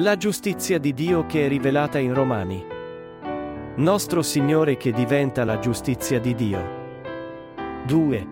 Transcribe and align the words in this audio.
La 0.00 0.16
giustizia 0.16 0.78
di 0.78 0.94
Dio 0.94 1.26
che 1.26 1.46
è 1.46 1.48
rivelata 1.48 1.98
in 1.98 2.14
Romani. 2.14 2.64
Nostro 3.78 4.22
Signore 4.22 4.76
che 4.76 4.92
diventa 4.92 5.44
la 5.44 5.58
giustizia 5.58 6.20
di 6.20 6.36
Dio. 6.36 7.82
2. 7.84 8.28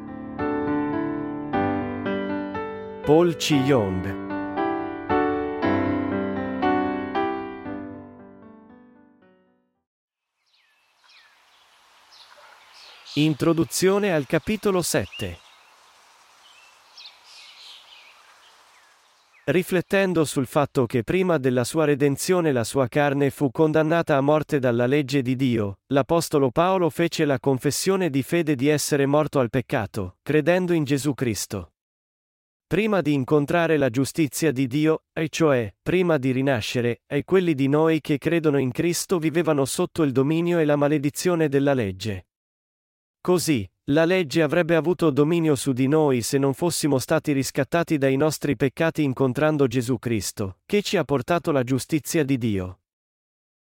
Paul 3.05 3.35
Chi-yong 3.35 4.25
Introduzione 13.15 14.13
al 14.13 14.27
capitolo 14.27 14.83
7 14.83 15.46
Riflettendo 19.49 20.25
sul 20.25 20.47
fatto 20.47 20.87
che 20.87 21.05
prima 21.05 21.39
della 21.39 21.63
sua 21.63 21.85
redenzione 21.85 22.51
la 22.51 22.65
sua 22.65 22.89
carne 22.89 23.31
fu 23.31 23.53
condannata 23.53 24.17
a 24.17 24.21
morte 24.21 24.59
dalla 24.59 24.87
legge 24.87 25.23
di 25.23 25.37
Dio, 25.37 25.83
l'Apostolo 25.93 26.51
Paolo 26.51 26.91
fece 26.91 27.25
la 27.25 27.39
confessione 27.39 28.11
di 28.11 28.25
fede 28.25 28.57
di 28.57 28.67
essere 28.67 29.07
morto 29.07 29.39
al 29.39 29.49
peccato, 29.49 30.17
credendo 30.23 30.73
in 30.73 30.83
Gesù 30.83 31.15
Cristo. 31.15 31.75
Prima 32.67 33.01
di 33.01 33.13
incontrare 33.13 33.77
la 33.77 33.89
giustizia 33.89 34.51
di 34.51 34.67
Dio, 34.67 35.05
e 35.13 35.29
cioè, 35.29 35.73
prima 35.81 36.19
di 36.19 36.33
rinascere, 36.33 37.03
e 37.07 37.23
quelli 37.23 37.55
di 37.55 37.69
noi 37.69 38.01
che 38.01 38.19
credono 38.19 38.59
in 38.59 38.73
Cristo 38.73 39.21
vivevano 39.21 39.65
sotto 39.65 40.03
il 40.03 40.11
dominio 40.11 40.59
e 40.59 40.65
la 40.65 40.75
maledizione 40.75 41.49
della 41.49 41.73
legge. 41.73 42.27
Così, 43.21 43.69
la 43.91 44.05
legge 44.05 44.43
avrebbe 44.43 44.75
avuto 44.75 45.11
dominio 45.11 45.55
su 45.55 45.73
di 45.73 45.87
noi 45.87 46.21
se 46.21 46.39
non 46.39 46.55
fossimo 46.55 46.99
stati 46.99 47.33
riscattati 47.33 47.99
dai 47.99 48.17
nostri 48.17 48.57
peccati 48.57 49.05
incontrando 49.05 49.69
Gesù 49.69 49.99
Cristo, 50.01 50.59
che 50.67 50.83
ci 50.83 50.97
ha 50.97 51.05
portato 51.05 51.53
la 51.53 51.63
giustizia 51.63 52.25
di 52.25 52.37
Dio. 52.37 52.81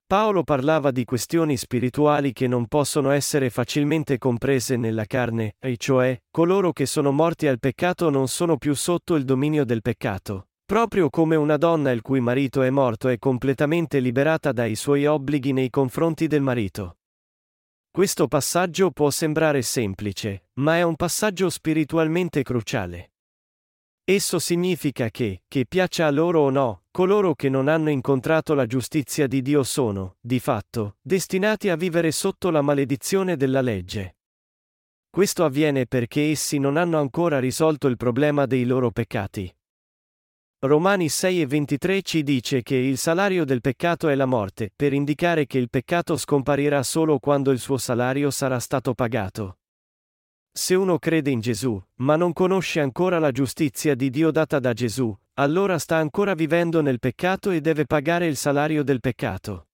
Paolo 0.08 0.44
parlava 0.44 0.90
di 0.90 1.06
questioni 1.06 1.56
spirituali 1.58 2.34
che 2.34 2.48
non 2.48 2.66
possono 2.66 3.12
essere 3.12 3.52
facilmente 3.52 4.18
comprese 4.18 4.78
nella 4.78 5.06
carne, 5.06 5.54
e 5.60 5.78
cioè, 5.78 6.20
coloro 6.32 6.74
che 6.74 6.88
sono 6.88 7.12
morti 7.12 7.46
al 7.46 7.60
peccato 7.60 8.10
non 8.10 8.28
sono 8.28 8.58
più 8.58 8.74
sotto 8.74 9.14
il 9.14 9.24
dominio 9.24 9.64
del 9.64 9.84
peccato. 9.84 10.48
Proprio 10.66 11.12
come 11.12 11.36
una 11.36 11.58
donna 11.58 11.92
il 11.92 12.02
cui 12.02 12.20
marito 12.20 12.64
è 12.64 12.72
morto 12.72 13.10
è 13.10 13.20
completamente 13.20 14.00
liberata 14.00 14.52
dai 14.52 14.76
suoi 14.76 15.06
obblighi 15.06 15.54
nei 15.54 15.70
confronti 15.70 16.26
del 16.26 16.42
marito. 16.42 16.99
Questo 17.92 18.28
passaggio 18.28 18.92
può 18.92 19.10
sembrare 19.10 19.64
semplice, 19.64 20.50
ma 20.60 20.78
è 20.78 20.84
un 20.84 20.96
passaggio 20.96 21.50
spiritualmente 21.50 22.44
cruciale. 22.44 23.14
Esso 24.04 24.38
significa 24.38 25.10
che, 25.10 25.44
che 25.48 25.66
piaccia 25.68 26.06
a 26.06 26.12
loro 26.12 26.42
o 26.42 26.50
no, 26.52 26.84
coloro 26.92 27.34
che 27.34 27.50
non 27.50 27.68
hanno 27.68 27.90
incontrato 27.90 28.54
la 28.54 28.68
giustizia 28.68 29.26
di 29.26 29.42
Dio 29.42 29.64
sono, 29.64 30.18
di 30.20 30.40
fatto, 30.40 30.98
destinati 31.02 31.70
a 31.70 31.76
vivere 31.76 32.12
sotto 32.12 32.52
la 32.52 32.62
maledizione 32.62 33.36
della 33.36 33.62
legge. 33.62 34.18
Questo 35.10 35.44
avviene 35.44 35.88
perché 35.88 36.30
essi 36.30 36.60
non 36.60 36.78
hanno 36.78 37.00
ancora 37.00 37.40
risolto 37.40 37.88
il 37.88 37.98
problema 37.98 38.46
dei 38.46 38.66
loro 38.66 38.92
peccati. 38.92 39.52
Romani 40.62 41.08
6 41.08 41.40
e 41.40 41.46
23 41.46 42.02
ci 42.02 42.22
dice 42.22 42.62
che 42.64 42.76
il 42.76 42.98
salario 42.98 43.46
del 43.46 43.62
peccato 43.62 44.10
è 44.10 44.16
la 44.16 44.26
morte, 44.26 44.70
per 44.76 44.92
indicare 44.92 45.46
che 45.46 45.58
il 45.58 45.70
peccato 45.70 46.18
scomparirà 46.18 46.84
solo 46.84 47.18
quando 47.18 47.52
il 47.52 47.60
suo 47.60 47.78
salario 47.78 48.30
sarà 48.30 48.60
stato 48.60 48.94
pagato. 48.94 49.60
Se 50.52 50.76
uno 50.76 51.00
crede 51.00 51.30
in 51.30 51.40
Gesù, 51.40 51.82
ma 52.00 52.18
non 52.18 52.34
conosce 52.34 52.82
ancora 52.82 53.20
la 53.20 53.32
giustizia 53.32 53.96
di 53.96 54.10
Dio 54.10 54.32
data 54.32 54.60
da 54.60 54.74
Gesù, 54.74 55.18
allora 55.36 55.80
sta 55.80 55.96
ancora 55.96 56.34
vivendo 56.34 56.82
nel 56.82 57.00
peccato 57.00 57.52
e 57.52 57.62
deve 57.62 57.86
pagare 57.86 58.28
il 58.28 58.36
salario 58.36 58.84
del 58.84 59.00
peccato. 59.00 59.70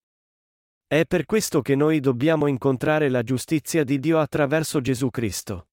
È 0.86 1.04
per 1.08 1.26
questo 1.26 1.64
che 1.64 1.74
noi 1.74 2.00
dobbiamo 2.00 2.46
incontrare 2.46 3.10
la 3.10 3.24
giustizia 3.24 3.84
di 3.84 4.00
Dio 4.00 4.20
attraverso 4.20 4.82
Gesù 4.82 5.10
Cristo. 5.10 5.70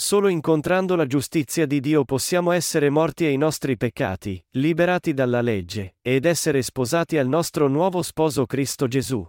Solo 0.00 0.28
incontrando 0.28 0.94
la 0.94 1.06
giustizia 1.06 1.66
di 1.66 1.80
Dio 1.80 2.04
possiamo 2.04 2.52
essere 2.52 2.88
morti 2.88 3.24
ai 3.24 3.36
nostri 3.36 3.76
peccati, 3.76 4.40
liberati 4.50 5.12
dalla 5.12 5.40
legge, 5.40 5.96
ed 6.00 6.24
essere 6.24 6.62
sposati 6.62 7.18
al 7.18 7.26
nostro 7.26 7.66
nuovo 7.66 8.02
sposo 8.02 8.46
Cristo 8.46 8.86
Gesù. 8.86 9.28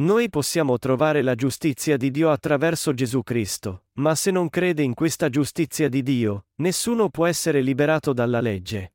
Noi 0.00 0.30
possiamo 0.30 0.78
trovare 0.78 1.22
la 1.22 1.36
giustizia 1.36 1.96
di 1.96 2.10
Dio 2.10 2.32
attraverso 2.32 2.92
Gesù 2.92 3.22
Cristo, 3.22 3.84
ma 3.98 4.16
se 4.16 4.32
non 4.32 4.48
crede 4.48 4.82
in 4.82 4.94
questa 4.94 5.28
giustizia 5.28 5.88
di 5.88 6.02
Dio, 6.02 6.46
nessuno 6.56 7.08
può 7.08 7.26
essere 7.26 7.60
liberato 7.60 8.12
dalla 8.12 8.40
legge. 8.40 8.94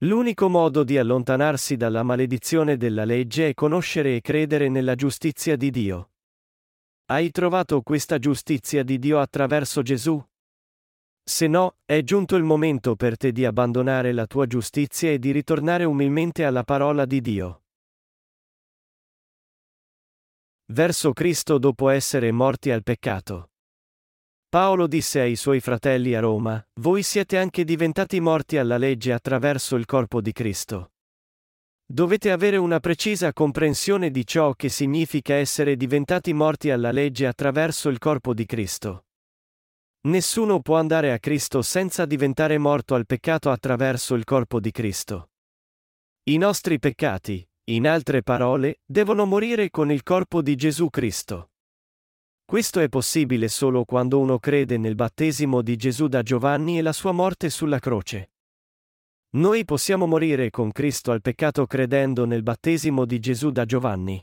L'unico 0.00 0.50
modo 0.50 0.84
di 0.84 0.98
allontanarsi 0.98 1.78
dalla 1.78 2.02
maledizione 2.02 2.76
della 2.76 3.06
legge 3.06 3.48
è 3.48 3.54
conoscere 3.54 4.16
e 4.16 4.20
credere 4.20 4.68
nella 4.68 4.96
giustizia 4.96 5.56
di 5.56 5.70
Dio. 5.70 6.11
Hai 7.06 7.30
trovato 7.30 7.82
questa 7.82 8.18
giustizia 8.18 8.82
di 8.82 8.98
Dio 8.98 9.18
attraverso 9.18 9.82
Gesù? 9.82 10.22
Se 11.24 11.46
no, 11.46 11.76
è 11.84 12.02
giunto 12.02 12.36
il 12.36 12.42
momento 12.42 12.96
per 12.96 13.16
te 13.16 13.32
di 13.32 13.44
abbandonare 13.44 14.12
la 14.12 14.26
tua 14.26 14.46
giustizia 14.46 15.10
e 15.10 15.18
di 15.18 15.30
ritornare 15.30 15.84
umilmente 15.84 16.44
alla 16.44 16.64
parola 16.64 17.04
di 17.04 17.20
Dio. 17.20 17.62
Verso 20.72 21.12
Cristo 21.12 21.58
dopo 21.58 21.90
essere 21.90 22.32
morti 22.32 22.70
al 22.70 22.82
peccato. 22.82 23.50
Paolo 24.48 24.86
disse 24.86 25.20
ai 25.20 25.36
suoi 25.36 25.60
fratelli 25.60 26.14
a 26.14 26.20
Roma, 26.20 26.62
Voi 26.80 27.02
siete 27.02 27.38
anche 27.38 27.64
diventati 27.64 28.20
morti 28.20 28.56
alla 28.58 28.78
legge 28.78 29.12
attraverso 29.12 29.76
il 29.76 29.86
corpo 29.86 30.20
di 30.20 30.32
Cristo. 30.32 30.91
Dovete 31.84 32.30
avere 32.30 32.56
una 32.56 32.80
precisa 32.80 33.32
comprensione 33.32 34.10
di 34.10 34.26
ciò 34.26 34.54
che 34.54 34.68
significa 34.68 35.34
essere 35.34 35.76
diventati 35.76 36.32
morti 36.32 36.70
alla 36.70 36.90
legge 36.90 37.26
attraverso 37.26 37.88
il 37.88 37.98
corpo 37.98 38.32
di 38.34 38.46
Cristo. 38.46 39.04
Nessuno 40.04 40.60
può 40.60 40.78
andare 40.78 41.12
a 41.12 41.18
Cristo 41.18 41.62
senza 41.62 42.06
diventare 42.06 42.58
morto 42.58 42.94
al 42.94 43.06
peccato 43.06 43.50
attraverso 43.50 44.14
il 44.14 44.24
corpo 44.24 44.58
di 44.58 44.70
Cristo. 44.72 45.30
I 46.24 46.38
nostri 46.38 46.78
peccati, 46.78 47.46
in 47.64 47.86
altre 47.86 48.22
parole, 48.22 48.80
devono 48.84 49.26
morire 49.26 49.70
con 49.70 49.92
il 49.92 50.02
corpo 50.02 50.42
di 50.42 50.56
Gesù 50.56 50.90
Cristo. 50.90 51.50
Questo 52.44 52.80
è 52.80 52.88
possibile 52.88 53.48
solo 53.48 53.84
quando 53.84 54.18
uno 54.18 54.38
crede 54.38 54.76
nel 54.76 54.96
battesimo 54.96 55.62
di 55.62 55.76
Gesù 55.76 56.08
da 56.08 56.22
Giovanni 56.22 56.78
e 56.78 56.82
la 56.82 56.92
sua 56.92 57.12
morte 57.12 57.48
sulla 57.48 57.78
croce. 57.78 58.31
Noi 59.34 59.64
possiamo 59.64 60.04
morire 60.04 60.50
con 60.50 60.70
Cristo 60.72 61.10
al 61.10 61.22
peccato 61.22 61.66
credendo 61.66 62.26
nel 62.26 62.42
battesimo 62.42 63.06
di 63.06 63.18
Gesù 63.18 63.50
da 63.50 63.64
Giovanni. 63.64 64.22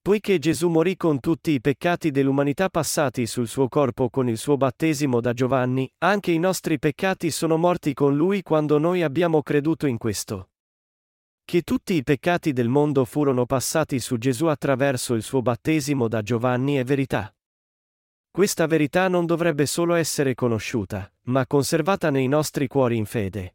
Poiché 0.00 0.38
Gesù 0.38 0.70
morì 0.70 0.96
con 0.96 1.20
tutti 1.20 1.50
i 1.50 1.60
peccati 1.60 2.10
dell'umanità 2.10 2.70
passati 2.70 3.26
sul 3.26 3.46
suo 3.46 3.68
corpo 3.68 4.08
con 4.08 4.26
il 4.26 4.38
suo 4.38 4.56
battesimo 4.56 5.20
da 5.20 5.34
Giovanni, 5.34 5.92
anche 5.98 6.30
i 6.30 6.38
nostri 6.38 6.78
peccati 6.78 7.30
sono 7.30 7.58
morti 7.58 7.92
con 7.92 8.16
lui 8.16 8.40
quando 8.40 8.78
noi 8.78 9.02
abbiamo 9.02 9.42
creduto 9.42 9.86
in 9.86 9.98
questo. 9.98 10.52
Che 11.44 11.60
tutti 11.60 11.92
i 11.92 12.02
peccati 12.02 12.54
del 12.54 12.68
mondo 12.68 13.04
furono 13.04 13.44
passati 13.44 14.00
su 14.00 14.16
Gesù 14.16 14.46
attraverso 14.46 15.12
il 15.12 15.22
suo 15.22 15.42
battesimo 15.42 16.08
da 16.08 16.22
Giovanni 16.22 16.76
è 16.76 16.84
verità. 16.84 17.30
Questa 18.30 18.66
verità 18.66 19.08
non 19.08 19.26
dovrebbe 19.26 19.66
solo 19.66 19.92
essere 19.92 20.34
conosciuta, 20.34 21.12
ma 21.24 21.46
conservata 21.46 22.08
nei 22.08 22.26
nostri 22.26 22.68
cuori 22.68 22.96
in 22.96 23.04
fede. 23.04 23.52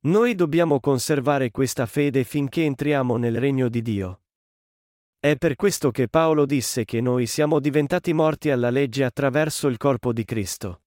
Noi 0.00 0.36
dobbiamo 0.36 0.78
conservare 0.78 1.50
questa 1.50 1.84
fede 1.84 2.22
finché 2.22 2.64
entriamo 2.64 3.16
nel 3.16 3.40
regno 3.40 3.68
di 3.68 3.82
Dio. 3.82 4.20
È 5.18 5.36
per 5.36 5.56
questo 5.56 5.90
che 5.90 6.08
Paolo 6.08 6.46
disse 6.46 6.84
che 6.84 7.00
noi 7.00 7.26
siamo 7.26 7.58
diventati 7.58 8.12
morti 8.12 8.50
alla 8.50 8.70
legge 8.70 9.02
attraverso 9.02 9.66
il 9.66 9.76
corpo 9.76 10.12
di 10.12 10.24
Cristo. 10.24 10.82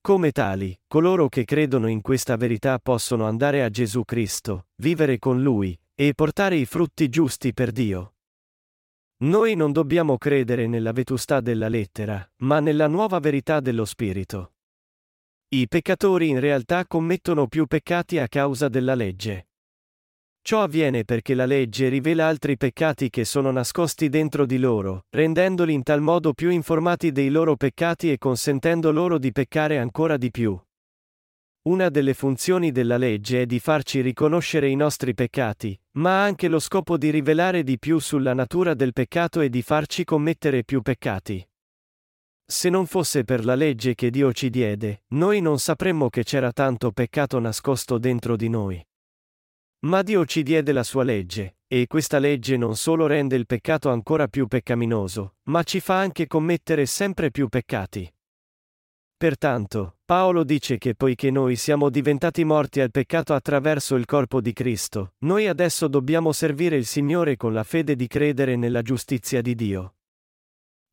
Come 0.00 0.30
tali, 0.30 0.78
coloro 0.86 1.28
che 1.28 1.44
credono 1.44 1.88
in 1.88 2.00
questa 2.00 2.36
verità 2.36 2.78
possono 2.78 3.26
andare 3.26 3.64
a 3.64 3.70
Gesù 3.70 4.04
Cristo, 4.04 4.66
vivere 4.76 5.18
con 5.18 5.42
Lui, 5.42 5.76
e 5.92 6.14
portare 6.14 6.54
i 6.54 6.64
frutti 6.64 7.08
giusti 7.08 7.52
per 7.52 7.72
Dio. 7.72 8.14
Noi 9.22 9.56
non 9.56 9.72
dobbiamo 9.72 10.16
credere 10.16 10.68
nella 10.68 10.92
vetustà 10.92 11.40
della 11.40 11.68
lettera, 11.68 12.24
ma 12.38 12.60
nella 12.60 12.86
nuova 12.86 13.18
verità 13.18 13.58
dello 13.58 13.84
Spirito. 13.84 14.52
I 15.54 15.68
peccatori 15.68 16.30
in 16.30 16.40
realtà 16.40 16.86
commettono 16.86 17.46
più 17.46 17.66
peccati 17.66 18.18
a 18.18 18.26
causa 18.26 18.70
della 18.70 18.94
legge. 18.94 19.48
Ciò 20.40 20.62
avviene 20.62 21.04
perché 21.04 21.34
la 21.34 21.44
legge 21.44 21.90
rivela 21.90 22.26
altri 22.26 22.56
peccati 22.56 23.10
che 23.10 23.26
sono 23.26 23.50
nascosti 23.50 24.08
dentro 24.08 24.46
di 24.46 24.56
loro, 24.56 25.04
rendendoli 25.10 25.74
in 25.74 25.82
tal 25.82 26.00
modo 26.00 26.32
più 26.32 26.48
informati 26.48 27.12
dei 27.12 27.28
loro 27.28 27.56
peccati 27.56 28.10
e 28.10 28.16
consentendo 28.16 28.92
loro 28.92 29.18
di 29.18 29.30
peccare 29.30 29.76
ancora 29.76 30.16
di 30.16 30.30
più. 30.30 30.58
Una 31.64 31.90
delle 31.90 32.14
funzioni 32.14 32.72
della 32.72 32.96
legge 32.96 33.42
è 33.42 33.44
di 33.44 33.58
farci 33.58 34.00
riconoscere 34.00 34.70
i 34.70 34.74
nostri 34.74 35.12
peccati, 35.12 35.78
ma 35.98 36.22
ha 36.22 36.24
anche 36.24 36.48
lo 36.48 36.60
scopo 36.60 36.96
di 36.96 37.10
rivelare 37.10 37.62
di 37.62 37.78
più 37.78 37.98
sulla 37.98 38.32
natura 38.32 38.72
del 38.72 38.94
peccato 38.94 39.42
e 39.42 39.50
di 39.50 39.60
farci 39.60 40.02
commettere 40.04 40.64
più 40.64 40.80
peccati. 40.80 41.46
Se 42.44 42.68
non 42.68 42.86
fosse 42.86 43.24
per 43.24 43.44
la 43.44 43.54
legge 43.54 43.94
che 43.94 44.10
Dio 44.10 44.32
ci 44.32 44.50
diede, 44.50 45.04
noi 45.08 45.40
non 45.40 45.58
sapremmo 45.58 46.10
che 46.10 46.22
c'era 46.22 46.52
tanto 46.52 46.92
peccato 46.92 47.38
nascosto 47.38 47.98
dentro 47.98 48.36
di 48.36 48.48
noi. 48.48 48.84
Ma 49.86 50.02
Dio 50.02 50.24
ci 50.26 50.42
diede 50.42 50.72
la 50.72 50.84
sua 50.84 51.02
legge, 51.02 51.56
e 51.66 51.86
questa 51.86 52.18
legge 52.18 52.56
non 52.56 52.76
solo 52.76 53.06
rende 53.06 53.34
il 53.34 53.46
peccato 53.46 53.90
ancora 53.90 54.28
più 54.28 54.46
peccaminoso, 54.46 55.36
ma 55.44 55.62
ci 55.62 55.80
fa 55.80 55.98
anche 55.98 56.26
commettere 56.26 56.86
sempre 56.86 57.30
più 57.30 57.48
peccati. 57.48 58.12
Pertanto, 59.16 59.98
Paolo 60.04 60.44
dice 60.44 60.78
che 60.78 60.94
poiché 60.94 61.30
noi 61.30 61.56
siamo 61.56 61.90
diventati 61.90 62.44
morti 62.44 62.80
al 62.80 62.90
peccato 62.90 63.34
attraverso 63.34 63.94
il 63.94 64.04
corpo 64.04 64.40
di 64.40 64.52
Cristo, 64.52 65.14
noi 65.20 65.46
adesso 65.46 65.88
dobbiamo 65.88 66.32
servire 66.32 66.76
il 66.76 66.86
Signore 66.86 67.36
con 67.36 67.52
la 67.52 67.62
fede 67.62 67.96
di 67.96 68.08
credere 68.08 68.56
nella 68.56 68.82
giustizia 68.82 69.40
di 69.40 69.54
Dio. 69.54 69.94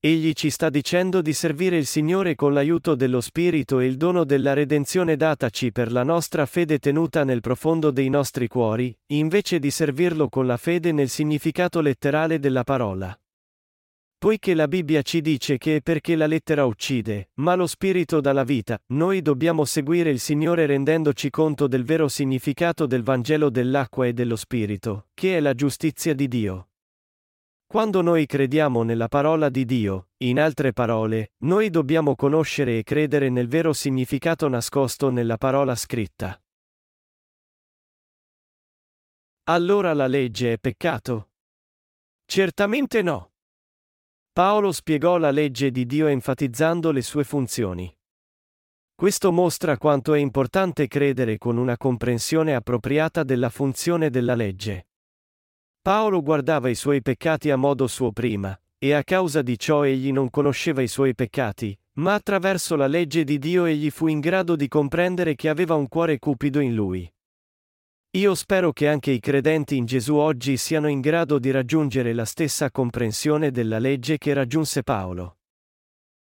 Egli 0.01 0.31
ci 0.31 0.49
sta 0.49 0.69
dicendo 0.69 1.21
di 1.21 1.33
servire 1.33 1.75
il 1.75 1.85
Signore 1.85 2.33
con 2.35 2.53
l'aiuto 2.53 2.95
dello 2.95 3.19
Spirito 3.19 3.81
e 3.81 3.85
il 3.85 3.97
dono 3.97 4.23
della 4.23 4.53
redenzione 4.53 5.17
dataci 5.17 5.73
per 5.73 5.91
la 5.91 6.03
nostra 6.03 6.45
fede 6.45 6.79
tenuta 6.79 7.25
nel 7.25 7.41
profondo 7.41 7.91
dei 7.91 8.07
nostri 8.07 8.47
cuori, 8.47 8.97
invece 9.07 9.59
di 9.59 9.69
servirlo 9.69 10.29
con 10.29 10.45
la 10.45 10.55
fede 10.55 10.93
nel 10.93 11.09
significato 11.09 11.81
letterale 11.81 12.39
della 12.39 12.63
parola. 12.63 13.13
Poiché 14.17 14.53
la 14.53 14.69
Bibbia 14.69 15.01
ci 15.01 15.19
dice 15.19 15.57
che 15.57 15.81
perché 15.83 16.15
la 16.15 16.27
lettera 16.27 16.63
uccide, 16.63 17.31
ma 17.35 17.55
lo 17.55 17.67
spirito 17.67 18.21
dà 18.21 18.31
la 18.31 18.45
vita, 18.45 18.81
noi 18.93 19.21
dobbiamo 19.21 19.65
seguire 19.65 20.09
il 20.11 20.19
Signore 20.21 20.65
rendendoci 20.65 21.29
conto 21.29 21.67
del 21.67 21.83
vero 21.83 22.07
significato 22.07 22.85
del 22.85 23.03
Vangelo 23.03 23.49
dell'acqua 23.49 24.07
e 24.07 24.13
dello 24.13 24.37
spirito, 24.37 25.07
che 25.13 25.35
è 25.35 25.39
la 25.41 25.53
giustizia 25.53 26.13
di 26.13 26.29
Dio. 26.29 26.68
Quando 27.71 28.01
noi 28.01 28.25
crediamo 28.25 28.81
nella 28.81 29.07
parola 29.07 29.47
di 29.47 29.63
Dio, 29.63 30.07
in 30.23 30.39
altre 30.39 30.73
parole, 30.73 31.33
noi 31.43 31.69
dobbiamo 31.69 32.15
conoscere 32.15 32.79
e 32.79 32.83
credere 32.83 33.29
nel 33.29 33.47
vero 33.47 33.73
significato 33.73 34.47
nascosto 34.47 35.11
nella 35.11 35.37
parola 35.37 35.75
scritta. 35.75 36.41
Allora 39.43 39.93
la 39.93 40.07
legge 40.07 40.53
è 40.53 40.57
peccato? 40.57 41.33
Certamente 42.25 43.03
no. 43.03 43.33
Paolo 44.31 44.71
spiegò 44.71 45.17
la 45.17 45.29
legge 45.29 45.69
di 45.69 45.85
Dio 45.85 46.07
enfatizzando 46.07 46.89
le 46.89 47.03
sue 47.03 47.23
funzioni. 47.23 47.95
Questo 48.95 49.31
mostra 49.31 49.77
quanto 49.77 50.15
è 50.15 50.17
importante 50.17 50.87
credere 50.87 51.37
con 51.37 51.57
una 51.57 51.77
comprensione 51.77 52.55
appropriata 52.55 53.21
della 53.21 53.51
funzione 53.51 54.09
della 54.09 54.33
legge. 54.33 54.88
Paolo 55.81 56.21
guardava 56.21 56.67
i 56.67 56.75
suoi 56.75 57.01
peccati 57.01 57.49
a 57.49 57.55
modo 57.55 57.87
suo 57.87 58.11
prima, 58.11 58.59
e 58.77 58.93
a 58.93 59.03
causa 59.03 59.41
di 59.41 59.57
ciò 59.57 59.85
egli 59.85 60.11
non 60.11 60.29
conosceva 60.29 60.81
i 60.81 60.87
suoi 60.87 61.15
peccati, 61.15 61.77
ma 61.93 62.13
attraverso 62.13 62.75
la 62.75 62.87
legge 62.87 63.23
di 63.23 63.39
Dio 63.39 63.63
egli 63.63 63.89
fu 63.89 64.07
in 64.07 64.19
grado 64.19 64.55
di 64.55 64.67
comprendere 64.67 65.35
che 65.35 65.47
aveva 65.47 65.75
un 65.75 65.87
cuore 65.87 66.19
cupido 66.19 66.59
in 66.59 66.75
lui. 66.75 67.09
Io 68.17 68.35
spero 68.35 68.73
che 68.73 68.87
anche 68.87 69.11
i 69.11 69.19
credenti 69.19 69.77
in 69.77 69.85
Gesù 69.85 70.15
oggi 70.15 70.57
siano 70.57 70.87
in 70.87 70.99
grado 70.99 71.39
di 71.39 71.51
raggiungere 71.51 72.11
la 72.11 72.25
stessa 72.25 72.71
comprensione 72.71 73.51
della 73.51 73.79
legge 73.79 74.17
che 74.17 74.33
raggiunse 74.33 74.83
Paolo. 74.83 75.37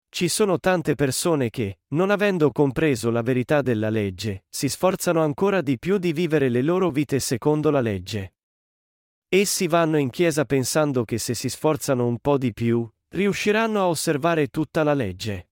Ci 0.08 0.28
sono 0.28 0.58
tante 0.58 0.94
persone 0.94 1.50
che, 1.50 1.80
non 1.88 2.10
avendo 2.10 2.50
compreso 2.52 3.10
la 3.10 3.22
verità 3.22 3.62
della 3.62 3.90
legge, 3.90 4.44
si 4.48 4.68
sforzano 4.68 5.22
ancora 5.22 5.60
di 5.60 5.78
più 5.78 5.98
di 5.98 6.12
vivere 6.12 6.48
le 6.48 6.62
loro 6.62 6.90
vite 6.90 7.20
secondo 7.20 7.70
la 7.70 7.80
legge. 7.80 8.34
Essi 9.36 9.66
vanno 9.66 9.98
in 9.98 10.10
chiesa 10.10 10.44
pensando 10.44 11.04
che 11.04 11.19
se 11.19 11.34
si 11.34 11.48
sforzano 11.48 12.06
un 12.06 12.20
po' 12.20 12.38
di 12.38 12.52
più, 12.52 12.88
riusciranno 13.08 13.81
a 13.81 13.88
osservare 13.88 14.46
tutta 14.46 14.84
la 14.84 14.94
legge. 14.94 15.48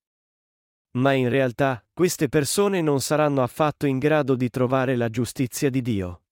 Ma 0.98 1.14
in 1.14 1.28
realtà, 1.28 1.84
queste 1.92 2.28
persone 2.28 2.80
non 2.80 3.00
saranno 3.00 3.42
affatto 3.42 3.86
in 3.86 3.98
grado 3.98 4.36
di 4.36 4.50
trovare 4.50 4.94
la 4.94 5.08
giustizia 5.08 5.68
di 5.68 5.82
Dio. 5.82 6.22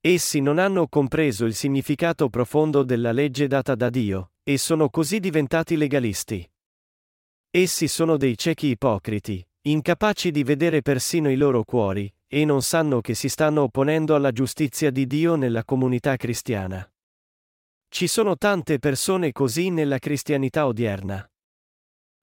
Essi 0.00 0.40
non 0.40 0.56
hanno 0.56 0.88
compreso 0.88 1.44
il 1.44 1.54
significato 1.54 2.30
profondo 2.30 2.84
della 2.84 3.12
legge 3.12 3.48
data 3.48 3.74
da 3.74 3.90
Dio, 3.90 4.30
e 4.42 4.56
sono 4.56 4.88
così 4.88 5.20
diventati 5.20 5.76
legalisti. 5.76 6.50
Essi 7.50 7.86
sono 7.86 8.16
dei 8.16 8.34
ciechi 8.38 8.68
ipocriti, 8.68 9.46
incapaci 9.70 10.30
di 10.30 10.44
vedere 10.44 10.80
persino 10.80 11.30
i 11.30 11.36
loro 11.36 11.64
cuori, 11.64 12.12
e 12.28 12.44
non 12.44 12.62
sanno 12.62 13.00
che 13.00 13.14
si 13.14 13.28
stanno 13.28 13.62
opponendo 13.62 14.14
alla 14.14 14.30
giustizia 14.30 14.90
di 14.90 15.06
Dio 15.06 15.34
nella 15.34 15.64
comunità 15.64 16.16
cristiana. 16.16 16.88
Ci 17.88 18.06
sono 18.06 18.36
tante 18.36 18.78
persone 18.78 19.32
così 19.32 19.70
nella 19.70 19.98
cristianità 19.98 20.66
odierna. 20.66 21.28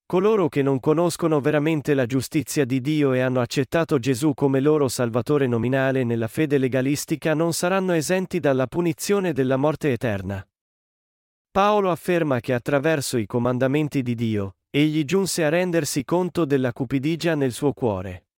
Coloro 0.06 0.48
che 0.48 0.62
non 0.62 0.80
conoscono 0.80 1.40
veramente 1.42 1.94
la 1.94 2.06
giustizia 2.06 2.66
di 2.66 2.80
Dio 2.80 3.13
e 3.13 3.22
hanno 3.22 3.42
accettato 3.42 3.98
Gesù 4.00 4.34
come 4.34 4.60
loro 4.60 4.88
Salvatore 4.88 5.48
nominale 5.48 6.04
nella 6.04 6.28
fede 6.28 6.57
legalistica 6.57 7.34
non 7.34 7.54
saranno 7.54 7.94
esenti 7.94 8.40
dalla 8.40 8.68
punizione 8.68 9.34
della 9.34 9.57
morte 9.57 9.92
eterna. 9.92 10.45
Paolo 11.51 11.92
afferma 11.92 12.40
che 12.40 12.54
attraverso 12.54 13.18
i 13.18 13.25
comandamenti 13.25 14.01
di 14.01 14.16
Dio, 14.16 14.56
egli 14.75 15.05
giunse 15.05 15.43
a 15.43 15.49
rendersi 15.49 16.03
conto 16.03 16.45
della 16.45 16.73
cupidigia 16.73 17.35
nel 17.35 17.51
suo 17.51 17.73
cuore. 17.73 18.29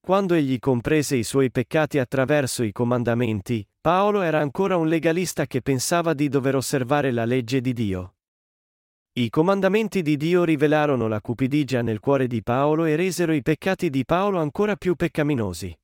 Quando 0.00 0.32
egli 0.32 0.58
comprese 0.58 1.16
i 1.16 1.24
suoi 1.24 1.50
peccati 1.50 1.98
attraverso 1.98 2.62
i 2.62 2.72
comandamenti, 2.72 3.68
Paolo 3.78 4.22
era 4.22 4.40
ancora 4.40 4.78
un 4.78 4.88
legalista 4.88 5.46
che 5.46 5.60
pensava 5.60 6.14
di 6.14 6.30
dover 6.30 6.56
osservare 6.56 7.10
la 7.10 7.26
legge 7.26 7.60
di 7.60 7.74
Dio. 7.74 8.14
I 9.12 9.28
comandamenti 9.28 10.00
di 10.00 10.16
Dio 10.16 10.42
rivelarono 10.44 11.06
la 11.06 11.20
cupidigia 11.20 11.82
nel 11.82 12.00
cuore 12.00 12.28
di 12.28 12.42
Paolo 12.42 12.86
e 12.86 12.96
resero 12.96 13.34
i 13.34 13.42
peccati 13.42 13.90
di 13.90 14.06
Paolo 14.06 14.40
ancora 14.40 14.76
più 14.76 14.94
peccaminosi. 14.94 15.78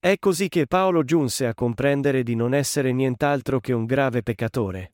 È 0.00 0.18
così 0.18 0.48
che 0.48 0.66
Paolo 0.66 1.04
giunse 1.04 1.46
a 1.46 1.54
comprendere 1.54 2.24
di 2.24 2.34
non 2.34 2.52
essere 2.52 2.90
nient'altro 2.90 3.60
che 3.60 3.72
un 3.72 3.84
grave 3.84 4.24
peccatore. 4.24 4.93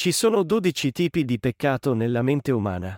Ci 0.00 0.12
sono 0.12 0.44
dodici 0.44 0.92
tipi 0.92 1.24
di 1.24 1.40
peccato 1.40 1.92
nella 1.92 2.22
mente 2.22 2.52
umana. 2.52 2.96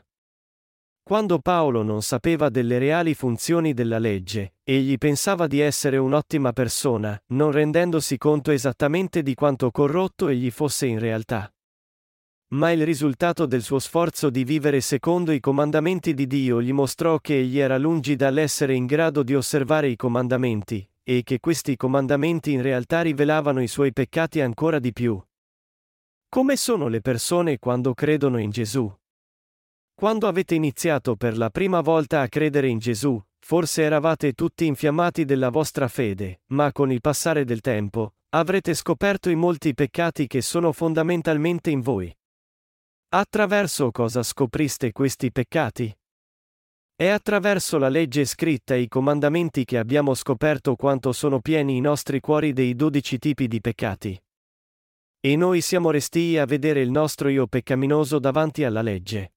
Quando 1.02 1.38
Paolo 1.38 1.82
non 1.82 2.02
sapeva 2.02 2.50
delle 2.50 2.76
reali 2.76 3.14
funzioni 3.14 3.72
della 3.72 3.98
legge, 3.98 4.56
egli 4.62 4.98
pensava 4.98 5.46
di 5.46 5.60
essere 5.60 5.96
un'ottima 5.96 6.52
persona, 6.52 7.18
non 7.28 7.52
rendendosi 7.52 8.18
conto 8.18 8.50
esattamente 8.50 9.22
di 9.22 9.32
quanto 9.32 9.70
corrotto 9.70 10.28
egli 10.28 10.50
fosse 10.50 10.84
in 10.88 10.98
realtà 10.98 11.50
ma 12.52 12.70
il 12.72 12.84
risultato 12.84 13.46
del 13.46 13.62
suo 13.62 13.78
sforzo 13.78 14.28
di 14.28 14.42
vivere 14.42 14.80
secondo 14.80 15.30
i 15.30 15.38
comandamenti 15.38 16.14
di 16.14 16.26
Dio 16.26 16.60
gli 16.60 16.72
mostrò 16.72 17.18
che 17.20 17.38
egli 17.38 17.60
era 17.60 17.78
lungi 17.78 18.16
dall'essere 18.16 18.74
in 18.74 18.86
grado 18.86 19.22
di 19.22 19.36
osservare 19.36 19.88
i 19.88 19.94
comandamenti, 19.94 20.86
e 21.02 21.22
che 21.22 21.38
questi 21.38 21.76
comandamenti 21.76 22.50
in 22.50 22.60
realtà 22.60 23.02
rivelavano 23.02 23.62
i 23.62 23.68
suoi 23.68 23.92
peccati 23.92 24.40
ancora 24.40 24.80
di 24.80 24.92
più. 24.92 25.22
Come 26.32 26.56
sono 26.56 26.86
le 26.86 27.00
persone 27.00 27.58
quando 27.58 27.92
credono 27.92 28.38
in 28.38 28.50
Gesù? 28.50 28.88
Quando 29.92 30.28
avete 30.28 30.54
iniziato 30.54 31.16
per 31.16 31.36
la 31.36 31.50
prima 31.50 31.80
volta 31.80 32.20
a 32.20 32.28
credere 32.28 32.68
in 32.68 32.78
Gesù, 32.78 33.20
forse 33.40 33.82
eravate 33.82 34.34
tutti 34.34 34.64
infiammati 34.64 35.24
della 35.24 35.48
vostra 35.48 35.88
fede, 35.88 36.42
ma 36.52 36.70
con 36.70 36.92
il 36.92 37.00
passare 37.00 37.44
del 37.44 37.60
tempo, 37.60 38.14
avrete 38.28 38.74
scoperto 38.74 39.28
i 39.28 39.34
molti 39.34 39.74
peccati 39.74 40.28
che 40.28 40.40
sono 40.40 40.70
fondamentalmente 40.70 41.70
in 41.70 41.80
voi. 41.80 42.16
Attraverso 43.08 43.90
cosa 43.90 44.22
scopriste 44.22 44.92
questi 44.92 45.32
peccati? 45.32 45.92
È 46.94 47.08
attraverso 47.08 47.76
la 47.76 47.88
legge 47.88 48.24
scritta 48.24 48.76
e 48.76 48.82
i 48.82 48.88
comandamenti 48.88 49.64
che 49.64 49.78
abbiamo 49.78 50.14
scoperto 50.14 50.76
quanto 50.76 51.10
sono 51.10 51.40
pieni 51.40 51.76
i 51.76 51.80
nostri 51.80 52.20
cuori 52.20 52.52
dei 52.52 52.76
dodici 52.76 53.18
tipi 53.18 53.48
di 53.48 53.60
peccati. 53.60 54.22
E 55.22 55.36
noi 55.36 55.60
siamo 55.60 55.90
restii 55.90 56.38
a 56.38 56.46
vedere 56.46 56.80
il 56.80 56.90
nostro 56.90 57.28
io 57.28 57.46
peccaminoso 57.46 58.18
davanti 58.18 58.64
alla 58.64 58.80
legge. 58.80 59.34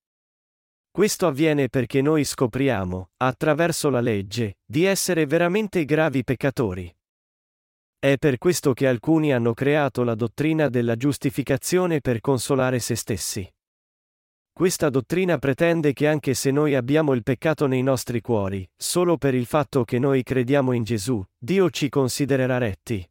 Questo 0.90 1.28
avviene 1.28 1.68
perché 1.68 2.02
noi 2.02 2.24
scopriamo, 2.24 3.10
attraverso 3.18 3.90
la 3.90 4.00
legge, 4.00 4.60
di 4.64 4.86
essere 4.86 5.26
veramente 5.26 5.84
gravi 5.84 6.24
peccatori. 6.24 6.90
È 8.00 8.16
per 8.18 8.38
questo 8.38 8.72
che 8.72 8.88
alcuni 8.88 9.34
hanno 9.34 9.54
creato 9.54 10.04
la 10.04 10.16
dottrina 10.16 10.70
della 10.70 10.96
giustificazione 10.96 12.00
per 12.00 12.22
consolare 12.22 12.80
se 12.80 12.96
stessi. 12.96 13.54
Questa 14.54 14.90
dottrina 14.90 15.38
pretende 15.38 15.92
che 15.92 16.08
anche 16.08 16.34
se 16.34 16.52
noi 16.52 16.76
abbiamo 16.76 17.12
il 17.14 17.24
peccato 17.24 17.68
nei 17.68 17.82
nostri 17.82 18.22
cuori, 18.22 18.66
solo 18.78 19.18
per 19.18 19.34
il 19.34 19.48
fatto 19.48 19.84
che 19.84 20.00
noi 20.00 20.24
crediamo 20.24 20.72
in 20.72 20.84
Gesù, 20.84 21.22
Dio 21.38 21.70
ci 21.70 21.90
considererà 21.90 22.58
retti. 22.58 23.06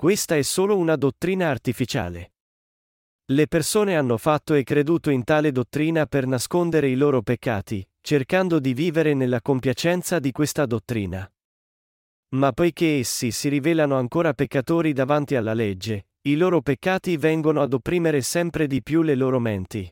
Questa 0.00 0.34
è 0.34 0.40
solo 0.40 0.78
una 0.78 0.96
dottrina 0.96 1.50
artificiale. 1.50 2.32
Le 3.32 3.46
persone 3.46 3.96
hanno 3.98 4.16
fatto 4.16 4.54
e 4.54 4.62
creduto 4.62 5.10
in 5.10 5.24
tale 5.24 5.52
dottrina 5.52 6.06
per 6.06 6.26
nascondere 6.26 6.88
i 6.88 6.94
loro 6.94 7.20
peccati, 7.20 7.86
cercando 8.00 8.60
di 8.60 8.72
vivere 8.72 9.12
nella 9.12 9.42
compiacenza 9.42 10.18
di 10.18 10.32
questa 10.32 10.64
dottrina. 10.64 11.30
Ma 12.28 12.50
poiché 12.52 13.00
essi 13.00 13.30
si 13.30 13.50
rivelano 13.50 13.98
ancora 13.98 14.32
peccatori 14.32 14.94
davanti 14.94 15.36
alla 15.36 15.52
legge, 15.52 16.06
i 16.22 16.34
loro 16.34 16.62
peccati 16.62 17.18
vengono 17.18 17.60
ad 17.60 17.74
opprimere 17.74 18.22
sempre 18.22 18.66
di 18.66 18.82
più 18.82 19.02
le 19.02 19.14
loro 19.14 19.38
menti. 19.38 19.86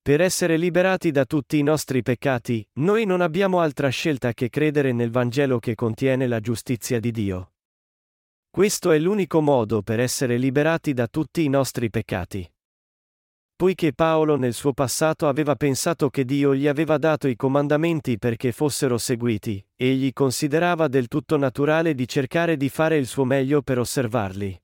Per 0.00 0.20
essere 0.20 0.56
liberati 0.56 1.10
da 1.10 1.24
tutti 1.24 1.58
i 1.58 1.64
nostri 1.64 2.02
peccati, 2.02 2.64
noi 2.74 3.06
non 3.06 3.22
abbiamo 3.22 3.58
altra 3.58 3.88
scelta 3.88 4.32
che 4.34 4.48
credere 4.48 4.92
nel 4.92 5.10
Vangelo 5.10 5.58
che 5.58 5.74
contiene 5.74 6.28
la 6.28 6.38
giustizia 6.38 7.00
di 7.00 7.10
Dio. 7.10 7.50
Questo 8.52 8.90
è 8.90 8.98
l'unico 8.98 9.40
modo 9.40 9.80
per 9.80 10.00
essere 10.00 10.36
liberati 10.36 10.92
da 10.92 11.06
tutti 11.06 11.44
i 11.44 11.48
nostri 11.48 11.88
peccati. 11.88 12.52
Poiché 13.54 13.92
Paolo 13.92 14.36
nel 14.36 14.54
suo 14.54 14.72
passato 14.72 15.28
aveva 15.28 15.54
pensato 15.54 16.10
che 16.10 16.24
Dio 16.24 16.52
gli 16.52 16.66
aveva 16.66 16.98
dato 16.98 17.28
i 17.28 17.36
comandamenti 17.36 18.18
perché 18.18 18.50
fossero 18.50 18.98
seguiti, 18.98 19.64
egli 19.76 20.12
considerava 20.12 20.88
del 20.88 21.06
tutto 21.06 21.36
naturale 21.36 21.94
di 21.94 22.08
cercare 22.08 22.56
di 22.56 22.68
fare 22.68 22.96
il 22.96 23.06
suo 23.06 23.24
meglio 23.24 23.62
per 23.62 23.78
osservarli. 23.78 24.60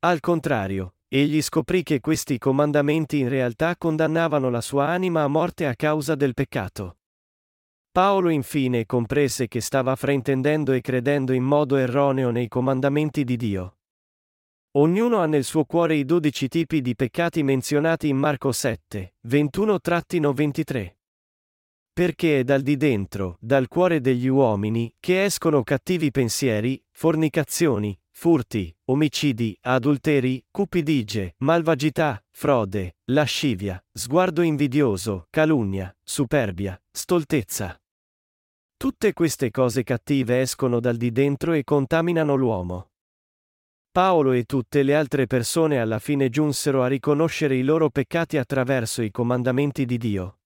Al 0.00 0.18
contrario, 0.18 0.94
egli 1.06 1.40
scoprì 1.42 1.84
che 1.84 2.00
questi 2.00 2.38
comandamenti 2.38 3.20
in 3.20 3.28
realtà 3.28 3.76
condannavano 3.76 4.50
la 4.50 4.60
sua 4.60 4.88
anima 4.88 5.22
a 5.22 5.28
morte 5.28 5.66
a 5.66 5.76
causa 5.76 6.16
del 6.16 6.34
peccato. 6.34 6.99
Paolo 7.92 8.28
infine 8.28 8.86
comprese 8.86 9.48
che 9.48 9.60
stava 9.60 9.96
fraintendendo 9.96 10.70
e 10.70 10.80
credendo 10.80 11.32
in 11.32 11.42
modo 11.42 11.74
erroneo 11.74 12.30
nei 12.30 12.46
comandamenti 12.46 13.24
di 13.24 13.36
Dio. 13.36 13.78
Ognuno 14.76 15.18
ha 15.18 15.26
nel 15.26 15.42
suo 15.42 15.64
cuore 15.64 15.96
i 15.96 16.04
dodici 16.04 16.46
tipi 16.46 16.82
di 16.82 16.94
peccati 16.94 17.42
menzionati 17.42 18.06
in 18.06 18.16
Marco 18.16 18.52
7, 18.52 19.14
21-23. 19.26 20.94
Perché 21.92 22.38
è 22.38 22.44
dal 22.44 22.62
di 22.62 22.76
dentro, 22.76 23.36
dal 23.40 23.66
cuore 23.66 24.00
degli 24.00 24.28
uomini, 24.28 24.94
che 25.00 25.24
escono 25.24 25.64
cattivi 25.64 26.12
pensieri, 26.12 26.80
fornicazioni, 26.92 28.00
furti, 28.12 28.72
omicidi, 28.84 29.58
adulteri, 29.62 30.44
cupidigie, 30.48 31.34
malvagità, 31.38 32.24
frode, 32.30 32.98
lascivia, 33.06 33.84
sguardo 33.92 34.42
invidioso, 34.42 35.26
calunnia, 35.28 35.92
superbia, 36.04 36.80
stoltezza. 36.92 37.79
Tutte 38.80 39.12
queste 39.12 39.50
cose 39.50 39.82
cattive 39.82 40.40
escono 40.40 40.80
dal 40.80 40.96
di 40.96 41.12
dentro 41.12 41.52
e 41.52 41.64
contaminano 41.64 42.34
l'uomo. 42.34 42.92
Paolo 43.92 44.32
e 44.32 44.44
tutte 44.44 44.82
le 44.82 44.94
altre 44.94 45.26
persone 45.26 45.78
alla 45.78 45.98
fine 45.98 46.30
giunsero 46.30 46.82
a 46.82 46.86
riconoscere 46.86 47.56
i 47.56 47.62
loro 47.62 47.90
peccati 47.90 48.38
attraverso 48.38 49.02
i 49.02 49.10
comandamenti 49.10 49.84
di 49.84 49.98
Dio. 49.98 50.38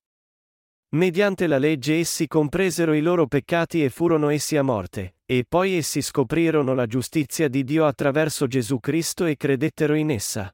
Mediante 0.97 1.47
la 1.47 1.59
legge 1.59 2.01
essi 2.01 2.27
compresero 2.27 2.93
i 2.93 3.03
loro 3.03 3.29
peccati 3.29 3.85
e 3.85 3.89
furono 3.89 4.31
essi 4.31 4.57
a 4.57 4.63
morte, 4.63 5.19
e 5.25 5.45
poi 5.49 5.75
essi 5.75 6.03
scoprirono 6.03 6.75
la 6.75 6.87
giustizia 6.87 7.47
di 7.47 7.63
Dio 7.63 7.87
attraverso 7.87 8.49
Gesù 8.49 8.81
Cristo 8.81 9.27
e 9.27 9.37
credettero 9.37 9.95
in 9.95 10.11
essa. 10.11 10.53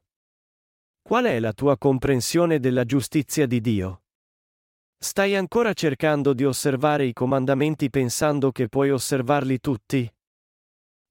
Qual 1.01 1.25
è 1.25 1.39
la 1.39 1.51
tua 1.51 1.79
comprensione 1.79 2.59
della 2.59 2.85
giustizia 2.85 3.47
di 3.47 3.59
Dio? 3.59 4.00
Stai 5.03 5.35
ancora 5.35 5.73
cercando 5.73 6.31
di 6.31 6.45
osservare 6.45 7.05
i 7.05 7.11
comandamenti 7.11 7.89
pensando 7.89 8.51
che 8.51 8.69
puoi 8.69 8.91
osservarli 8.91 9.59
tutti? 9.59 10.07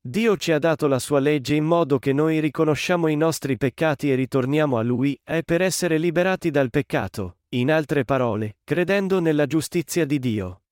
Dio 0.00 0.36
ci 0.36 0.52
ha 0.52 0.60
dato 0.60 0.86
la 0.86 1.00
sua 1.00 1.18
legge 1.18 1.56
in 1.56 1.64
modo 1.64 1.98
che 1.98 2.12
noi 2.12 2.38
riconosciamo 2.38 3.08
i 3.08 3.16
nostri 3.16 3.56
peccati 3.56 4.12
e 4.12 4.14
ritorniamo 4.14 4.78
a 4.78 4.82
Lui, 4.82 5.18
è 5.24 5.42
per 5.42 5.60
essere 5.60 5.98
liberati 5.98 6.52
dal 6.52 6.70
peccato, 6.70 7.38
in 7.48 7.72
altre 7.72 8.04
parole, 8.04 8.58
credendo 8.62 9.18
nella 9.18 9.46
giustizia 9.46 10.04
di 10.04 10.20
Dio. 10.20 10.62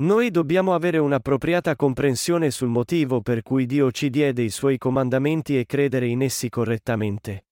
Noi 0.00 0.32
dobbiamo 0.32 0.74
avere 0.74 0.98
un'appropriata 0.98 1.76
comprensione 1.76 2.50
sul 2.50 2.68
motivo 2.68 3.20
per 3.20 3.42
cui 3.42 3.66
Dio 3.66 3.92
ci 3.92 4.10
diede 4.10 4.42
i 4.42 4.50
suoi 4.50 4.78
comandamenti 4.78 5.56
e 5.56 5.64
credere 5.64 6.08
in 6.08 6.22
essi 6.22 6.48
correttamente. 6.48 7.45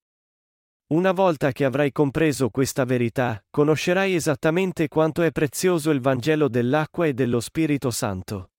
Una 0.86 1.12
volta 1.12 1.50
che 1.50 1.64
avrai 1.64 1.92
compreso 1.92 2.50
questa 2.50 2.84
verità, 2.84 3.42
conoscerai 3.48 4.14
esattamente 4.14 4.86
quanto 4.86 5.22
è 5.22 5.32
prezioso 5.32 5.90
il 5.90 6.00
Vangelo 6.00 6.46
dell'acqua 6.46 7.06
e 7.06 7.14
dello 7.14 7.40
Spirito 7.40 7.90
Santo. 7.90 8.50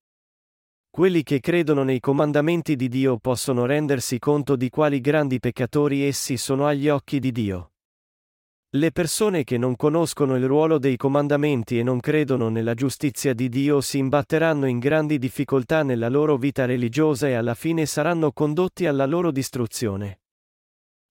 Quelli 0.90 1.22
che 1.22 1.40
credono 1.40 1.84
nei 1.84 2.00
comandamenti 2.00 2.76
di 2.76 2.88
Dio 2.88 3.20
possono 3.20 3.68
rendersi 3.68 4.18
conto 4.18 4.56
di 4.56 4.70
quali 4.70 5.02
grandi 5.02 5.40
peccatori 5.40 6.02
essi 6.02 6.36
sono 6.36 6.66
agli 6.66 6.90
occhi 6.90 7.20
di 7.20 7.32
Dio. 7.32 7.74
Le 8.70 8.92
persone 8.92 9.44
che 9.44 9.60
non 9.60 9.76
conoscono 9.76 10.36
il 10.36 10.48
ruolo 10.48 10.80
dei 10.80 10.98
comandamenti 10.98 11.78
e 11.78 11.84
non 11.84 12.00
credono 12.00 12.50
nella 12.50 12.74
giustizia 12.74 13.36
di 13.36 13.50
Dio 13.50 13.82
si 13.82 14.00
imbatteranno 14.00 14.66
in 14.66 14.80
grandi 14.80 15.20
difficoltà 15.20 15.84
nella 15.84 16.10
loro 16.10 16.38
vita 16.38 16.66
religiosa 16.66 17.28
e 17.28 17.34
alla 17.34 17.54
fine 17.54 17.86
saranno 17.86 18.32
condotti 18.32 18.88
alla 18.88 19.06
loro 19.06 19.30
distruzione. 19.30 20.22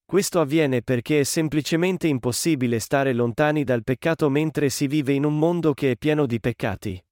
Questo 0.04 0.40
avviene 0.40 0.82
perché 0.82 1.20
è 1.20 1.24
semplicemente 1.24 2.06
impossibile 2.06 2.78
stare 2.78 3.12
lontani 3.12 3.64
dal 3.64 3.82
peccato 3.82 4.28
mentre 4.28 4.68
si 4.68 4.86
vive 4.86 5.12
in 5.12 5.24
un 5.24 5.38
mondo 5.38 5.72
che 5.72 5.92
è 5.92 5.96
pieno 5.96 6.26
di 6.26 6.38
peccati. 6.40 7.02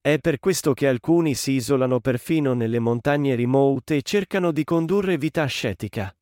È 0.00 0.18
per 0.18 0.40
questo 0.40 0.74
che 0.74 0.88
alcuni 0.88 1.34
si 1.34 1.52
isolano 1.52 2.00
perfino 2.00 2.54
nelle 2.54 2.80
montagne 2.80 3.36
rimote 3.36 3.96
e 3.96 4.02
cercano 4.02 4.50
di 4.50 4.64
condurre 4.64 5.16
vita 5.16 5.42
ascetica. 5.42 6.12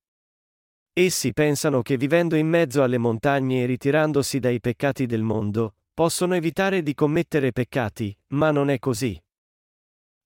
Essi 0.93 1.33
pensano 1.33 1.81
che 1.81 1.97
vivendo 1.97 2.37
in 2.37 2.47
mezzo 2.47 2.83
alle 2.83 2.99
montagne 2.99 3.63
e 3.63 3.67
ritirandosi 3.67 4.39
dai 4.39 4.61
peccati 4.61 5.07
del 5.07 5.23
mondo, 5.23 5.77
possono 5.95 6.35
evitare 6.35 6.83
di 6.83 6.93
commettere 6.93 7.53
peccati, 7.53 8.15
ma 8.29 8.51
non 8.51 8.69
è 8.69 8.79
così. 8.79 9.19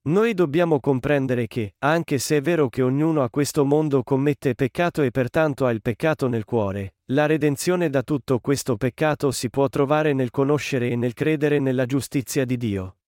Noi 0.06 0.34
dobbiamo 0.34 0.80
comprendere 0.80 1.46
che, 1.46 1.76
anche 1.78 2.18
se 2.18 2.36
è 2.36 2.40
vero 2.42 2.68
che 2.68 2.82
ognuno 2.82 3.22
a 3.22 3.30
questo 3.30 3.64
mondo 3.64 4.02
commette 4.02 4.54
peccato 4.54 5.00
e 5.00 5.10
pertanto 5.10 5.64
ha 5.64 5.70
il 5.70 5.80
peccato 5.80 6.28
nel 6.28 6.44
cuore, 6.44 6.96
la 7.06 7.24
redenzione 7.24 7.88
da 7.88 8.02
tutto 8.02 8.38
questo 8.38 8.76
peccato 8.76 9.30
si 9.30 9.48
può 9.48 9.66
trovare 9.70 10.12
nel 10.12 10.28
conoscere 10.28 10.90
e 10.90 10.96
nel 10.96 11.14
credere 11.14 11.58
nella 11.58 11.86
giustizia 11.86 12.44
di 12.44 12.58
Dio. 12.58 12.98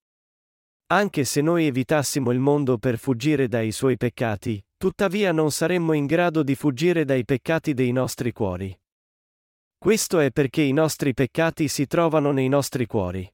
Anche 0.87 1.25
se 1.25 1.43
noi 1.43 1.67
evitassimo 1.67 2.31
il 2.31 2.38
mondo 2.38 2.79
per 2.79 2.97
fuggire 2.97 3.47
dai 3.47 3.73
suoi 3.73 3.99
peccati, 3.99 4.65
tuttavia 4.79 5.33
non 5.33 5.50
saremmo 5.50 5.93
in 5.93 6.07
grado 6.07 6.43
di 6.43 6.55
fuggire 6.55 7.05
dai 7.05 7.26
peccati 7.26 7.75
dei 7.75 7.93
nostri 7.93 8.33
cuori. 8.33 8.75
Questo 9.76 10.19
è 10.19 10.31
perché 10.31 10.62
i 10.62 10.73
nostri 10.73 11.12
peccati 11.12 11.69
si 11.69 11.87
trovano 11.87 12.33
nei 12.33 12.49
nostri 12.49 12.87
cuori. 12.87 13.31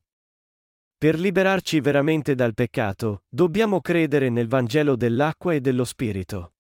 Per 1.02 1.18
liberarci 1.18 1.80
veramente 1.80 2.37
dal 2.37 2.54
peccato, 2.54 3.25
dobbiamo 3.28 3.80
credere 3.80 4.28
nel 4.28 4.47
Vangelo 4.47 4.94
dell'acqua 4.94 5.52
e 5.52 5.61
dello 5.61 5.85
Spirito. 5.85 6.52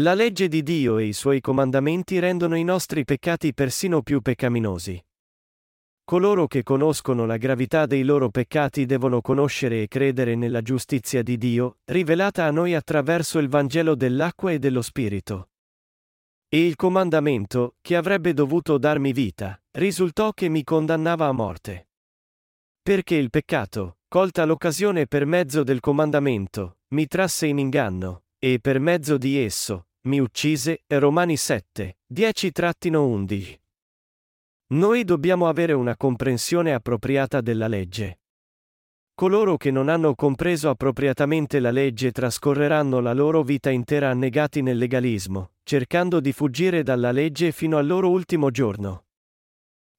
La 0.00 0.14
legge 0.14 0.48
di 0.48 0.64
Dio 0.64 0.98
e 0.98 1.04
i 1.04 1.12
suoi 1.12 1.40
comandamenti 1.40 2.18
rendono 2.18 2.56
i 2.56 2.64
nostri 2.64 3.04
peccati 3.04 3.54
persino 3.54 4.02
più 4.02 4.20
peccaminosi. 4.20 5.00
Coloro 6.02 6.48
che 6.48 6.64
conoscono 6.64 7.24
la 7.24 7.36
gravità 7.36 7.86
dei 7.86 8.02
loro 8.02 8.30
peccati 8.30 8.84
devono 8.84 9.20
conoscere 9.20 9.82
e 9.82 9.86
credere 9.86 10.34
nella 10.34 10.60
giustizia 10.60 11.22
di 11.22 11.38
Dio, 11.38 11.78
rivelata 11.84 12.46
a 12.46 12.50
noi 12.50 12.74
attraverso 12.74 13.38
il 13.38 13.48
Vangelo 13.48 13.94
dell'acqua 13.94 14.50
e 14.50 14.58
dello 14.58 14.82
Spirito. 14.82 15.50
E 16.48 16.66
il 16.66 16.74
comandamento, 16.74 17.76
che 17.80 17.94
avrebbe 17.94 18.34
dovuto 18.34 18.76
darmi 18.76 19.12
vita, 19.12 19.56
risultò 19.70 20.32
che 20.32 20.48
mi 20.48 20.64
condannava 20.64 21.28
a 21.28 21.32
morte. 21.32 21.86
Perché 22.86 23.16
il 23.16 23.30
peccato, 23.30 23.96
colta 24.06 24.44
l'occasione 24.44 25.08
per 25.08 25.26
mezzo 25.26 25.64
del 25.64 25.80
comandamento, 25.80 26.76
mi 26.90 27.08
trasse 27.08 27.48
in 27.48 27.58
inganno, 27.58 28.26
e 28.38 28.60
per 28.60 28.78
mezzo 28.78 29.18
di 29.18 29.36
esso, 29.38 29.88
mi 30.02 30.20
uccise, 30.20 30.84
Romani 30.86 31.36
7, 31.36 31.96
10-11. 32.14 33.56
Noi 34.68 35.02
dobbiamo 35.02 35.48
avere 35.48 35.72
una 35.72 35.96
comprensione 35.96 36.74
appropriata 36.74 37.40
della 37.40 37.66
legge. 37.66 38.20
Coloro 39.16 39.56
che 39.56 39.72
non 39.72 39.88
hanno 39.88 40.14
compreso 40.14 40.70
appropriatamente 40.70 41.58
la 41.58 41.72
legge 41.72 42.12
trascorreranno 42.12 43.00
la 43.00 43.14
loro 43.14 43.42
vita 43.42 43.70
intera 43.70 44.10
annegati 44.10 44.62
nel 44.62 44.78
legalismo, 44.78 45.54
cercando 45.64 46.20
di 46.20 46.30
fuggire 46.30 46.84
dalla 46.84 47.10
legge 47.10 47.50
fino 47.50 47.78
al 47.78 47.86
loro 47.88 48.10
ultimo 48.10 48.52
giorno. 48.52 49.05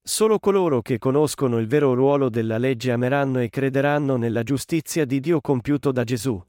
Solo 0.08 0.38
coloro 0.38 0.80
che 0.80 0.96
conoscono 0.96 1.58
il 1.58 1.66
vero 1.66 1.92
ruolo 1.92 2.30
della 2.30 2.56
legge 2.56 2.92
ameranno 2.92 3.40
e 3.40 3.50
crederanno 3.50 4.16
nella 4.16 4.42
giustizia 4.42 5.04
di 5.04 5.20
Dio 5.20 5.42
compiuto 5.42 5.92
da 5.92 6.02
Gesù. 6.02 6.42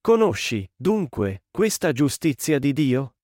Conosci, 0.00 0.68
dunque, 0.74 1.44
questa 1.48 1.92
giustizia 1.92 2.58
di 2.58 2.72
Dio? 2.72 3.14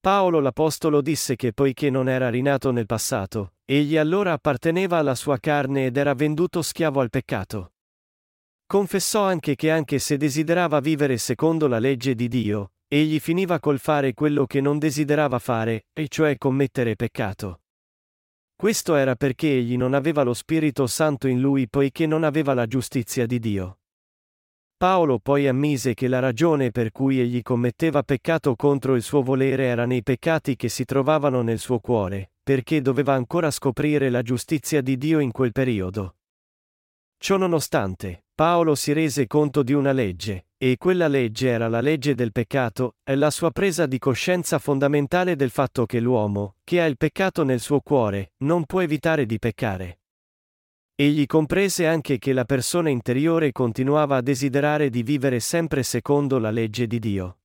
Paolo 0.00 0.40
l'Apostolo 0.40 1.02
disse 1.02 1.36
che 1.36 1.52
poiché 1.52 1.90
non 1.90 2.08
era 2.08 2.30
rinato 2.30 2.70
nel 2.70 2.86
passato, 2.86 3.56
egli 3.66 3.98
allora 3.98 4.32
apparteneva 4.32 4.96
alla 4.96 5.14
sua 5.14 5.36
carne 5.36 5.84
ed 5.84 5.98
era 5.98 6.14
venduto 6.14 6.62
schiavo 6.62 7.00
al 7.00 7.10
peccato. 7.10 7.74
Confessò 8.64 9.24
anche 9.24 9.56
che 9.56 9.70
anche 9.70 9.98
se 9.98 10.16
desiderava 10.16 10.80
vivere 10.80 11.18
secondo 11.18 11.66
la 11.66 11.78
legge 11.78 12.14
di 12.14 12.28
Dio, 12.28 12.72
egli 12.88 13.20
finiva 13.20 13.60
col 13.60 13.78
fare 13.78 14.14
quello 14.14 14.46
che 14.46 14.62
non 14.62 14.78
desiderava 14.78 15.38
fare, 15.38 15.88
e 15.92 16.08
cioè 16.08 16.38
commettere 16.38 16.96
peccato. 16.96 17.60
Questo 18.60 18.96
era 18.96 19.14
perché 19.14 19.46
egli 19.46 19.76
non 19.76 19.94
aveva 19.94 20.24
lo 20.24 20.34
Spirito 20.34 20.88
Santo 20.88 21.28
in 21.28 21.38
lui 21.38 21.68
poiché 21.68 22.08
non 22.08 22.24
aveva 22.24 22.54
la 22.54 22.66
giustizia 22.66 23.24
di 23.24 23.38
Dio. 23.38 23.78
Paolo 24.76 25.20
poi 25.20 25.46
ammise 25.46 25.94
che 25.94 26.08
la 26.08 26.18
ragione 26.18 26.72
per 26.72 26.90
cui 26.90 27.20
egli 27.20 27.40
commetteva 27.40 28.02
peccato 28.02 28.56
contro 28.56 28.96
il 28.96 29.02
suo 29.02 29.22
volere 29.22 29.66
era 29.66 29.86
nei 29.86 30.02
peccati 30.02 30.56
che 30.56 30.68
si 30.68 30.84
trovavano 30.84 31.42
nel 31.42 31.60
suo 31.60 31.78
cuore, 31.78 32.32
perché 32.42 32.82
doveva 32.82 33.14
ancora 33.14 33.52
scoprire 33.52 34.10
la 34.10 34.22
giustizia 34.22 34.80
di 34.80 34.98
Dio 34.98 35.20
in 35.20 35.30
quel 35.30 35.52
periodo. 35.52 36.17
Ciononostante, 37.18 38.24
Paolo 38.32 38.76
si 38.76 38.92
rese 38.92 39.26
conto 39.26 39.64
di 39.64 39.72
una 39.72 39.90
legge, 39.90 40.46
e 40.56 40.76
quella 40.78 41.08
legge 41.08 41.48
era 41.48 41.68
la 41.68 41.80
legge 41.80 42.14
del 42.14 42.30
peccato, 42.30 42.94
e 43.02 43.16
la 43.16 43.30
sua 43.30 43.50
presa 43.50 43.86
di 43.86 43.98
coscienza 43.98 44.60
fondamentale 44.60 45.34
del 45.34 45.50
fatto 45.50 45.84
che 45.86 45.98
l'uomo, 45.98 46.54
che 46.62 46.80
ha 46.80 46.86
il 46.86 46.96
peccato 46.96 47.42
nel 47.42 47.58
suo 47.58 47.80
cuore, 47.80 48.34
non 48.38 48.64
può 48.64 48.80
evitare 48.80 49.26
di 49.26 49.38
peccare. 49.40 50.00
Egli 50.94 51.26
comprese 51.26 51.86
anche 51.86 52.18
che 52.18 52.32
la 52.32 52.44
persona 52.44 52.90
interiore 52.90 53.50
continuava 53.52 54.16
a 54.16 54.20
desiderare 54.20 54.88
di 54.88 55.02
vivere 55.02 55.40
sempre 55.40 55.82
secondo 55.82 56.38
la 56.38 56.50
legge 56.50 56.86
di 56.86 56.98
Dio. 56.98 57.38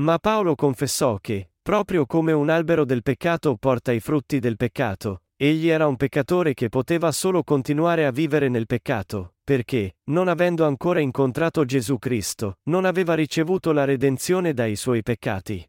Ma 0.00 0.18
Paolo 0.18 0.54
confessò 0.54 1.16
che, 1.18 1.52
proprio 1.62 2.04
come 2.04 2.32
un 2.32 2.50
albero 2.50 2.84
del 2.84 3.02
peccato 3.02 3.56
porta 3.56 3.92
i 3.92 4.00
frutti 4.00 4.38
del 4.38 4.56
peccato, 4.56 5.22
egli 5.36 5.68
era 5.68 5.86
un 5.86 5.96
peccatore 5.96 6.54
che 6.54 6.68
poteva 6.68 7.12
solo 7.12 7.44
continuare 7.44 8.06
a 8.06 8.10
vivere 8.10 8.48
nel 8.48 8.66
peccato, 8.66 9.34
perché, 9.44 9.96
non 10.04 10.28
avendo 10.28 10.64
ancora 10.64 11.00
incontrato 11.00 11.64
Gesù 11.64 11.98
Cristo, 11.98 12.58
non 12.64 12.84
aveva 12.84 13.14
ricevuto 13.14 13.72
la 13.72 13.84
redenzione 13.84 14.54
dai 14.54 14.76
suoi 14.76 15.02
peccati. 15.02 15.68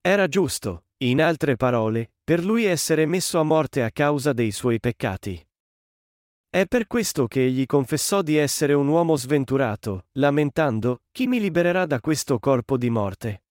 Era 0.00 0.28
giusto, 0.28 0.84
in 0.98 1.20
altre 1.20 1.56
parole, 1.56 2.12
per 2.22 2.44
lui 2.44 2.64
essere 2.64 3.06
messo 3.06 3.40
a 3.40 3.42
morte 3.42 3.82
a 3.82 3.90
causa 3.90 4.32
dei 4.32 4.52
suoi 4.52 4.78
peccati. 4.78 5.44
È 6.48 6.66
per 6.66 6.86
questo 6.86 7.26
che 7.26 7.44
egli 7.44 7.66
confessò 7.66 8.22
di 8.22 8.36
essere 8.36 8.72
un 8.72 8.88
uomo 8.88 9.16
sventurato, 9.16 10.06
lamentando, 10.12 11.02
chi 11.12 11.26
mi 11.26 11.38
libererà 11.38 11.86
da 11.86 12.00
questo 12.00 12.38
corpo 12.38 12.76
di 12.76 12.90
morte? 12.90 13.42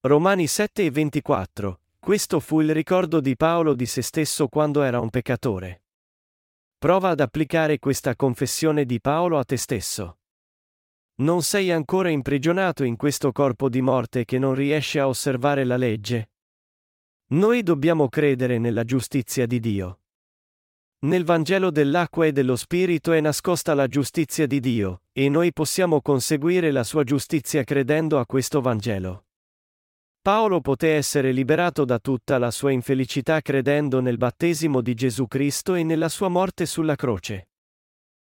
Romani 0.00 0.46
7 0.46 0.84
e 0.84 0.90
24. 0.90 1.80
Questo 2.04 2.38
fu 2.38 2.60
il 2.60 2.74
ricordo 2.74 3.18
di 3.18 3.34
Paolo 3.34 3.72
di 3.72 3.86
se 3.86 4.02
stesso 4.02 4.46
quando 4.48 4.82
era 4.82 5.00
un 5.00 5.08
peccatore. 5.08 5.84
Prova 6.76 7.08
ad 7.08 7.20
applicare 7.20 7.78
questa 7.78 8.14
confessione 8.14 8.84
di 8.84 9.00
Paolo 9.00 9.38
a 9.38 9.44
te 9.44 9.56
stesso. 9.56 10.18
Non 11.22 11.42
sei 11.42 11.70
ancora 11.72 12.10
imprigionato 12.10 12.84
in 12.84 12.96
questo 12.96 13.32
corpo 13.32 13.70
di 13.70 13.80
morte 13.80 14.26
che 14.26 14.38
non 14.38 14.54
riesce 14.54 15.00
a 15.00 15.08
osservare 15.08 15.64
la 15.64 15.78
legge? 15.78 16.32
Noi 17.28 17.62
dobbiamo 17.62 18.10
credere 18.10 18.58
nella 18.58 18.84
giustizia 18.84 19.46
di 19.46 19.58
Dio. 19.58 20.00
Nel 21.06 21.24
Vangelo 21.24 21.70
dell'acqua 21.70 22.26
e 22.26 22.32
dello 22.32 22.56
Spirito 22.56 23.12
è 23.12 23.20
nascosta 23.22 23.72
la 23.72 23.86
giustizia 23.86 24.46
di 24.46 24.60
Dio, 24.60 25.04
e 25.10 25.30
noi 25.30 25.54
possiamo 25.54 26.02
conseguire 26.02 26.70
la 26.70 26.84
sua 26.84 27.02
giustizia 27.02 27.64
credendo 27.64 28.18
a 28.18 28.26
questo 28.26 28.60
Vangelo. 28.60 29.24
Paolo 30.24 30.62
poté 30.62 30.94
essere 30.94 31.32
liberato 31.32 31.84
da 31.84 31.98
tutta 31.98 32.38
la 32.38 32.50
sua 32.50 32.70
infelicità 32.70 33.42
credendo 33.42 34.00
nel 34.00 34.16
battesimo 34.16 34.80
di 34.80 34.94
Gesù 34.94 35.26
Cristo 35.26 35.74
e 35.74 35.84
nella 35.84 36.08
sua 36.08 36.28
morte 36.28 36.64
sulla 36.64 36.96
croce. 36.96 37.48